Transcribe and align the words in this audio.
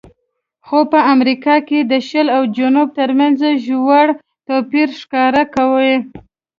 خو 0.67 0.79
په 0.91 0.99
امریکا 1.13 1.55
کې 1.67 1.79
د 1.91 1.93
شل 2.09 2.27
او 2.35 2.43
جنوب 2.57 2.89
ترمنځ 2.99 3.39
ژور 3.65 4.07
توپیر 4.47 4.87
ښکاره 4.99 5.43
کوي. 5.55 5.93